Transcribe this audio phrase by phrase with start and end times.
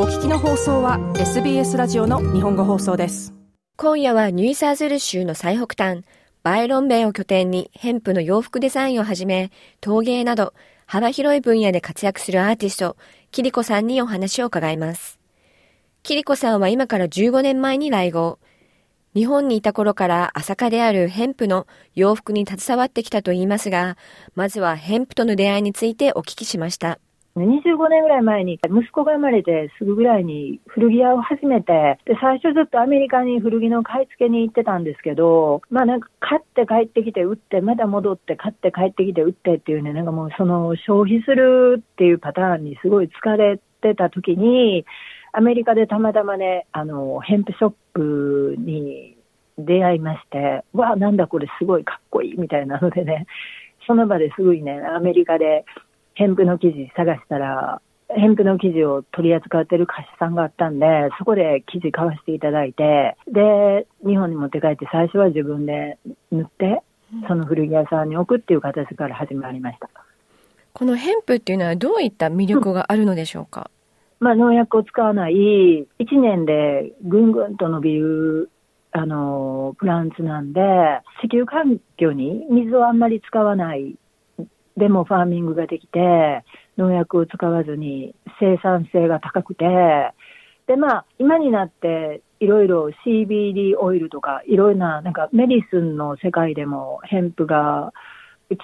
[0.00, 3.34] お聞きの放送は SBS ラジオの日本語放送です。
[3.76, 6.04] 今夜はニューサーズル州の最北端
[6.44, 9.50] バイロンベイを拠点にヘンプの洋服デザインをはじめ
[9.80, 10.54] 陶芸など
[10.86, 12.96] 幅広い分野で活躍するアーティスト
[13.32, 15.18] キリコさんにお話を伺います。
[16.04, 18.38] キリコさんは今から15年前に来合
[19.16, 23.96] 日本にいた頃から朝霞であるヘンプの洋服に携わってきたと言いますが、
[24.36, 27.00] まずはヘンプとの出会いについてお聞きしました。
[27.44, 44.84] 25年ぐらい前に息子が生まれてすぐぐらいに古着屋を始めて、で、最初ずっとアメリカに古着の買い付けに行ってたんですけど、まあなんか買って帰ってきて売って、まだ戻って買って帰ってきて売ってっていうね、なんかもうその消費するっていうパターンにすごい疲れてた時に、
[45.32, 49.16] アメリカでたまたまね、あの、ヘンプショップに
[49.58, 53.26] 出会いまして、わあ、なんだこれすごいかっこいいみたいなのでね、
[53.86, 55.64] その場ですぐにね、アメリカで
[56.18, 65.96] ヘンプの生地探したら、ヘンプの生地を取り扱ってる菓子さんがあったんで、そこで生地買わせていただいて、で、日本に持って帰って最初は自分で
[66.32, 66.82] 塗って、
[67.28, 69.88] その古着屋さんに置くっていう形から始まりました。
[70.72, 73.70] このヘンプっていうのはどういった魅力があるのでしょうか、
[74.20, 75.86] うん、まあ農薬を使わない、1
[76.20, 78.50] 年でぐんぐんと伸びる
[78.90, 80.60] あの、プランツなんで、
[81.22, 83.94] 石油環境に水をあんまり使わない
[84.78, 86.44] でもファーミングができて、
[86.76, 89.64] 農薬を使わずに生産性が高くて、
[90.66, 97.92] で、まあ、今になっていろいろ CBD オイルとか、いろいろな、なんかメディスンの世界でもヘンプが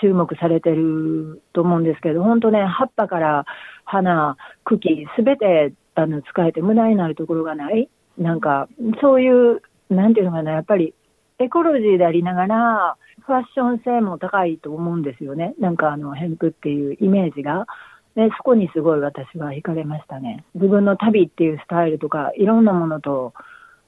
[0.00, 3.44] 注目されてると思うんですけど、本当ね、葉っぱから
[3.84, 7.88] 花、茎、すべてあの使えて無駄になるところがない。
[8.16, 8.68] なんか、
[9.02, 10.94] そういうなんていうのかな、やっぱり
[11.38, 15.54] エコロジーでありながら、ファッション性も高いと思うんですよね。
[15.58, 17.66] なんかあの、ヘンプっていうイメージが。
[18.14, 20.44] で、そこにすごい私は惹かれましたね。
[20.54, 23.34] 自分の旅っていうスタイルとか、いろんなものと、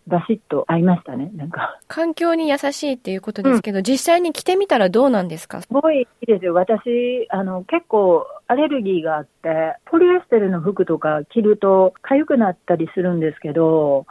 [0.09, 1.81] バシッと合いましたね、なんか。
[1.89, 5.62] 環境に優しいっていうことですけど、うん、実際に着てみたらどうなんですか？
[5.62, 6.55] すごいいいですよ。
[6.55, 14.06] 私、あの、結構アレルギーがあって、ポリエステルの服とか着ると痒くなったりするんですけど、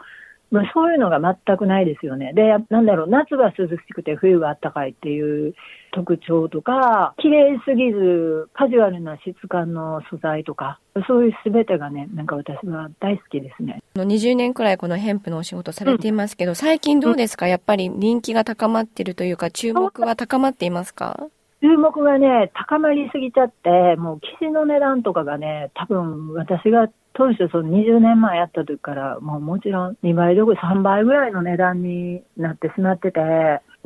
[0.50, 2.32] まあ、そういうのが全くないですよね。
[2.32, 5.54] で、なんだろう、夏は涼しくて冬は暖かいっていう
[5.92, 13.82] 特徴とか、綺麗すぎずカジュアルな質感の素材とか、そういうすべてがね、なんか私は大好きですね。
[13.96, 17.48] 20年くらいこのヘンプのお仕事されていますけど、うん、最近どうですか？
[17.48, 21.26] やっぱり人気が高まってるというか、注目は高まっていますか？
[21.62, 33.20] 注目がね、高まりすぎちゃって、もう生地の値段とかがね、多分私が当初その20年前やった時から、もうもちろん2倍どころ3倍ぐらいの値段になってしまってて、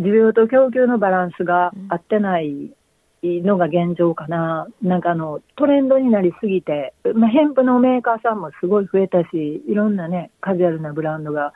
[0.01, 2.73] 需要と供給のバランスが合ってない
[3.23, 4.67] のが現状かな。
[4.83, 11.53] なんかあの、トレンドになりすぎて、まあ、ヘンプのメーカーさんもすごい増えたし、いろんなね、カジュアルなブランドが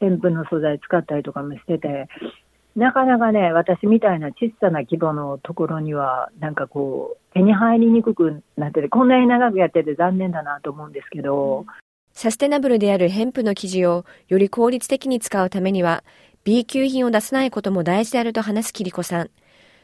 [0.00, 2.08] ヘンプの素材使ったりとかもしてて、
[2.80, 11.66] なかなかね、私みたいな小さな規模のところには、なんかこう、手に入りにくくなってて、こんなに長くやってて残念だなと思うんですけど。
[12.14, 16.04] サステナブルであるヘンプの生地をより効率的に使うためには、
[16.42, 19.30] B 級品を出さないことも大事であると話すキリコさん。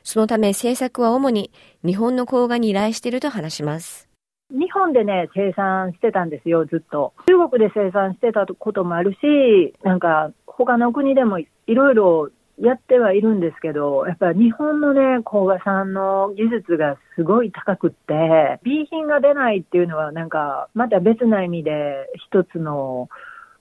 [0.02, 1.50] そのため制作は主に
[1.84, 4.08] 日本の工画に依頼していると話します。
[4.50, 7.12] 日本でね、生産してたんですよ、ずっと。
[7.26, 23.08] 中国で生産してたこともあるし、なんか他の国でもいろいろやってはいるんですけど、やっぱり日本のね、工画さんの技術がすごい高くって、B 品が出ないっていうのはなんか、また別な意味で一つの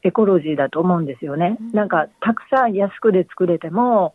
[0.03, 1.57] エコロジーだと思うんですよね。
[1.73, 4.13] なんか、たくさん安くで作れても、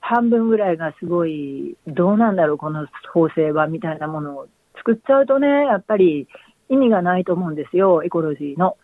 [0.00, 4.46] 半分ぐらいがすごい、どうなんだろう、この縫製は、みたいなものを
[4.76, 6.28] 作っちゃうとね、やっぱり
[6.68, 8.76] 意味がないと思うんですよ、エコロジーの。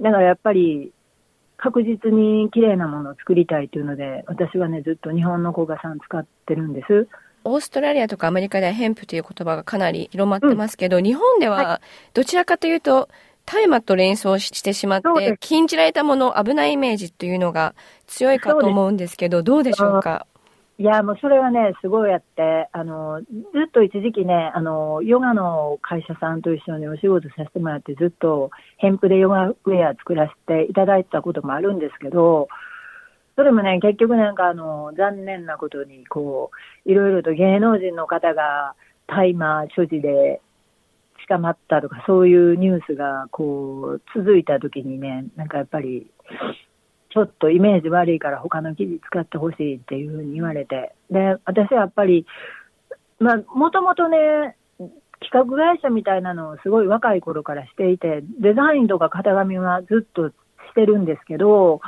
[0.00, 0.92] だからやっぱり、
[1.62, 7.06] 確実に綺麗なものを作りたいというので、私はね、ずっと日本の工画さん使ってるんです。
[7.44, 11.80] オーストラリアとかアメリカではヘンプという言葉がかなり広まってますけど、うん、日本では
[12.14, 13.08] どちらかというと、
[13.46, 17.74] 大麻と連想してしまって、禁じられたもの、危ないイメージというのが
[18.08, 20.26] 強いかと思うんですけど、どうでしょうか？
[20.78, 23.26] いや、もうそれはね、すごいやって、あの、ず
[23.68, 32.48] っと一時期ね、あの、ヨガの会社さんと一緒にお仕事させてもらって、ずっとヘンプでヨガウェア作らせていただいたこともあるんですけど、
[33.36, 36.50] それもね、結局なんかあの、残念なことに、こ
[36.86, 38.74] う、いろいろと芸能人の方が
[39.06, 40.40] 大麻所持で
[41.28, 46.10] 捕まったとか、そういうニュースがこう、続いた時にね、なんかやっぱり、
[47.12, 50.94] ちょっとイメージ悪いから他の記事使ってほしいっていうふうに言われて。
[51.10, 52.26] で、私はやっぱり、
[53.18, 54.56] まあ、もともとね、
[55.20, 60.34] 企画会社みたいなのをすごい若い頃からしていて、デザインとか型紙はずっとし
[60.74, 61.80] てるんですけど、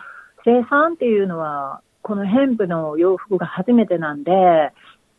[0.45, 4.31] 生産っていうのは、このヘンプの洋服が初めてなんで、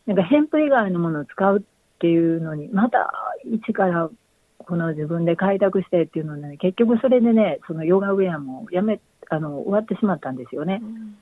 [0.05, 1.61] なんかヘンプ以外のものを使うっ
[1.99, 3.11] ていうのに、また
[3.43, 4.09] 一から
[4.59, 8.99] この自分で開拓してっていうのね、結局それでね、そのヨガウェアもやめ、
[9.29, 10.81] あの、終わってしまったんですよね。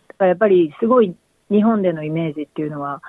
[0.10, 1.16] だからやっぱりすごい
[1.50, 3.02] 日本でのイメージっていうのは、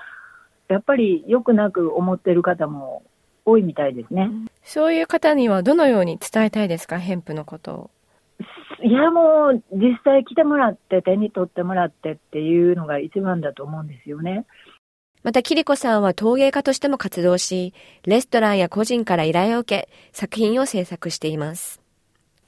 [0.67, 3.03] やっぱり良くなく思ってる方も
[3.45, 4.29] 多いみたいですね。
[4.63, 7.89] そういう方にはどのように伝えたいですか、ヘンプのことを。
[8.83, 14.45] いやもう実際来てもらって手に取ってもらってっていうのが一番だと思うんですよね。
[15.23, 17.73] また、キリコさんは陶芸家としても活動し、
[18.05, 21.81] レストランや個人から依頼を受け、作品を制作しています。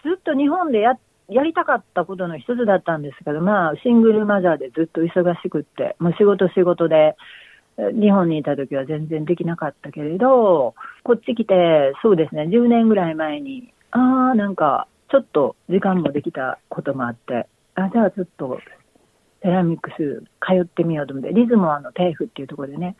[0.03, 0.91] ずっと日本でや、
[1.29, 7.15] やりたかったことの一つだったんですけど、まあ、シングルマザーでずっと忙しくって、もう仕事仕事で、
[7.77, 18.59] 日本にいた時は全然できなかったけれど、こっち来て、そうですね、10年ぐらい前に、ああ、なんか、ちょっと時間もできたこともあって、あじゃあちょっと
[19.41, 22.95] セラミックス通ってみようと思って、リズモアのテーフっていうところでね、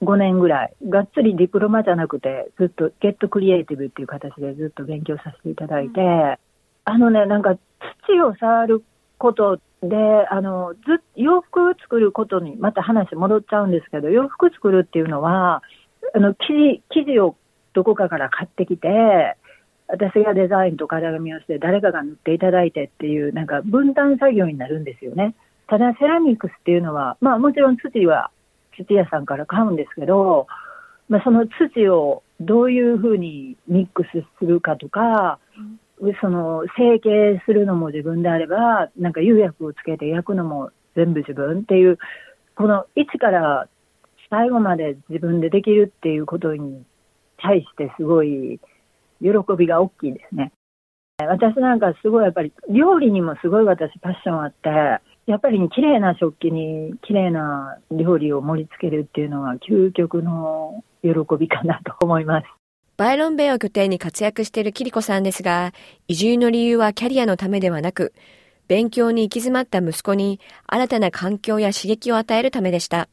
[0.00, 6.36] 5年ぐらい、がっつりディプロマじゃなくて、ずっとゲットクリエイティブっていう形でずっと勉強させていただいて、うん、
[6.84, 7.58] あのね、なんか
[8.06, 8.84] 土を触る
[9.18, 9.96] ことで、
[10.30, 15.62] あの、ず洋服作ることにまた話戻っちゃうんですけど、洋服作るっていうのは、
[16.14, 17.36] あの、生地、生地を
[17.72, 18.88] どこかから買ってきて、
[19.88, 25.34] 私がデザインと型紙をして誰かが塗っていただいてっていう、なんか分担作業になるんですよね。
[25.66, 28.30] ただセラミックスっていうのは、まあもちろん土は
[28.76, 30.46] 土屋さんから買うんですけど、
[31.08, 35.38] まあその土をどういうふうにミックスするかとか、
[36.20, 41.98] その成形するのも自分であれば、なんか釉薬をつけて焼くのも全部自分っていう、
[42.56, 43.68] この一から
[44.30, 46.84] 最後まで自分でできるっていうことに
[47.36, 48.60] 対してすごい
[49.20, 50.52] 喜びが大きいですね。
[51.18, 54.68] 私なんかすごいやっぱり料理にもすごい私パッションあって、
[55.26, 62.59] やっぱり綺麗な食器に綺麗な料理を盛り付けるっていうのは究極の喜びかなと思います。
[63.00, 65.72] バイロンベイを拠点に活躍しているキリコさんですが、
[66.06, 68.12] 移住の理由はキャリアのためではなく、
[68.68, 73.08] 勉強に行き詰まった息子に新たな環境や刺激を与えるためでした。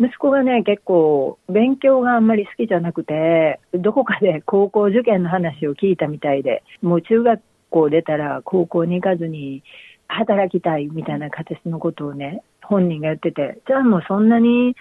[0.00, 9.62] 息子がね、結構勉強があんまり好きじゃなくて、どこかで 高校受験の話を聞いたみたいで、もう中学校出たら高校に行かずに
[10.06, 14.74] 働きたいみたいな形のことをね、本人が言ってて、じゃあもうそんなに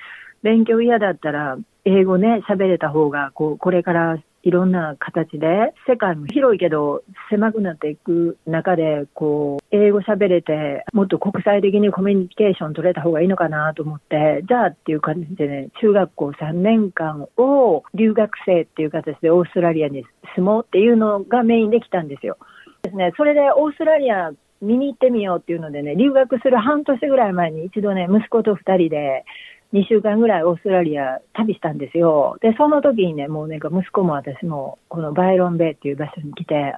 [0.44, 20.06] 勉強嫌だったら、英語ね、喋れた方が、こう、これからいろんな形で、世界も広いけど狭くなっていく中で、こう、英語喋れて、もっと国際的にコミュニケーション取れた方がいいのかなと思って、じゃあっていう感じでね、中学校3年間を留学生っていう形でオーストラリアに
[20.36, 22.38] 住もうっていうのがメインできたんですよ。
[22.84, 24.32] ですね、それでオーストラリア
[24.62, 29.26] 見に行ってみようっていうのでね、留学する半年ぐらい前に一度ね、息子と二人で、
[29.74, 32.38] 2週間ぐらいオーストラリア旅したんですよ。
[32.42, 36.74] で、その時にね、もうなんか息子も私もこのバイロンベイっていう場所に来て、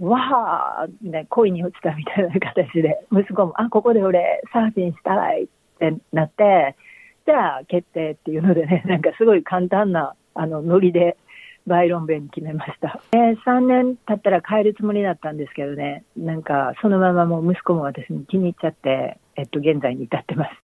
[0.00, 5.46] わー、ね、恋に落ちたみたいな形で、息子も、あ、ここで俺サーフィンしたいっ
[5.78, 6.76] てなって、
[7.26, 11.16] じゃあ決定っていうのでね、 なんかすごい簡単な、あの、ノリで、
[11.66, 13.00] バイロンベイに決めました。
[13.12, 20.69] で、3年経ったら帰るつもりだったんですけどね、なんかそのままもう息子も私に気に入っちゃって、えっと、現在に至ってます。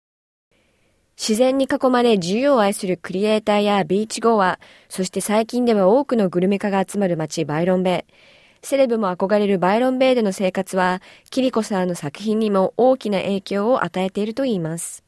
[1.25, 8.13] 自然に囲まれ自由を愛するクリエイターやビーチゴア、そして最近では多くのグルメ家が集まる街バイロンベイ。
[8.61, 11.01] セレブも憧れるバイロンベイでの生活は、
[11.31, 15.05] キリコさんの作品にも大きな影響を与えているといいます。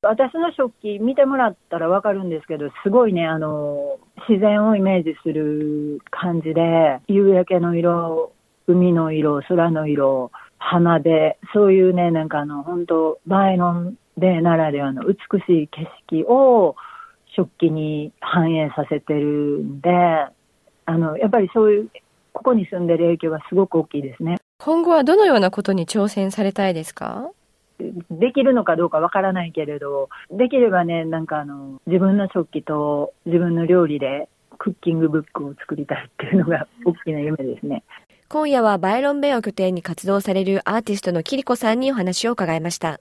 [0.00, 3.98] 私の食器見てもらったらわかるんですけど、すごいね、あの、
[4.30, 8.32] 自然をイメージする感じで、夕焼けの色、
[8.66, 16.76] 海の色、空の色、花で、そういうね、なんかあの、本当バイロンでならではの美しい景色を
[17.36, 19.26] 食器に反映させてる
[19.60, 21.90] んで、あの、やっぱりそういう、
[22.32, 24.36] ここに住んでる影響がすごく大きいですね。
[24.58, 27.30] 今後はどのようなことに挑戦されたいですか？
[28.10, 37.84] できるのかどうかわからないけれど、できればね、なんかあの、自分の食器と自分の料理でクッキングブックを作りたいっていうのが大きな夢ですね。
[38.28, 43.00] 今夜はバイロンベイを拠点に活動されるアーティストのキリコさんにお話を伺いました。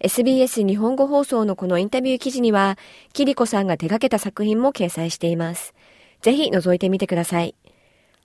[0.00, 2.78] SBS 日本語放送のこのインタビュー記事には、
[3.12, 5.74] キリコさんが手掛けた作品も掲載しています。
[6.20, 7.54] ぜひ覗いてみてください。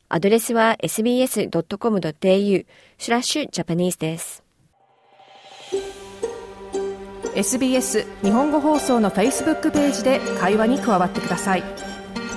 [0.09, 2.65] アドレスは sbs.com.au
[2.97, 4.43] スラッシュジャパニーズです。
[7.33, 11.63] SBS 日本語放送の Facebook ページで会話に加わってください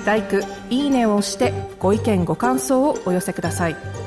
[0.07, 4.04] LIKE いいねを押してご意見ご感想をお寄せください